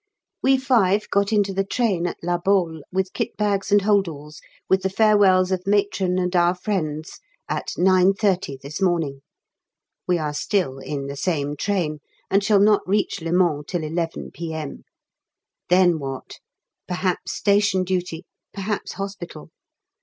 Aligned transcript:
_We 0.41 0.57
five 0.57 1.07
got 1.11 1.31
into 1.31 1.53
the 1.53 1.63
train 1.63 2.07
at 2.07 2.17
La 2.23 2.39
Baule 2.39 2.81
with 2.91 3.13
kit 3.13 3.37
bags 3.37 3.71
and 3.71 3.81
holdalls, 3.83 4.39
with 4.67 4.81
the 4.81 4.89
farewells 4.89 5.51
of 5.51 5.67
Matron 5.67 6.17
and 6.17 6.35
our 6.35 6.55
friends, 6.55 7.19
at 7.47 7.67
9.30 7.77 8.59
this 8.61 8.81
morning. 8.81 9.21
We 10.07 10.17
are 10.17 10.33
still 10.33 10.79
in 10.79 11.05
the 11.05 11.15
same 11.15 11.55
train, 11.55 11.99
and 12.31 12.43
shall 12.43 12.59
not 12.59 12.81
reach 12.87 13.21
Le 13.21 13.31
Mans 13.31 13.63
till 13.67 13.83
11 13.83 14.31
P.M. 14.33 14.85
Then 15.69 15.99
what? 15.99 16.39
Perhaps 16.87 17.33
Station 17.35 17.83
Duty, 17.83 18.25
perhaps 18.55 18.93
Hospital. 18.93 19.51